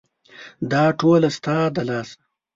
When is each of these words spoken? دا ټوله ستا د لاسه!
دا 0.71 0.83
ټوله 0.99 1.29
ستا 1.37 1.57
د 1.75 1.77
لاسه! 1.89 2.19